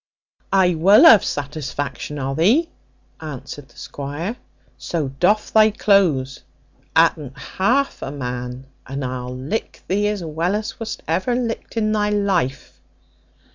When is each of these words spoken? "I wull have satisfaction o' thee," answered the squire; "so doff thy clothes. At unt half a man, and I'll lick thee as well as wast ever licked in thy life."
"I 0.51 0.73
wull 0.73 1.03
have 1.03 1.23
satisfaction 1.23 2.17
o' 2.17 2.33
thee," 2.33 2.71
answered 3.19 3.69
the 3.69 3.77
squire; 3.77 4.35
"so 4.75 5.09
doff 5.19 5.53
thy 5.53 5.69
clothes. 5.69 6.43
At 6.95 7.15
unt 7.19 7.37
half 7.37 8.01
a 8.01 8.09
man, 8.09 8.65
and 8.87 9.05
I'll 9.05 9.37
lick 9.37 9.83
thee 9.87 10.07
as 10.07 10.23
well 10.23 10.55
as 10.55 10.79
wast 10.79 11.03
ever 11.07 11.35
licked 11.35 11.77
in 11.77 11.91
thy 11.91 12.09
life." 12.09 12.81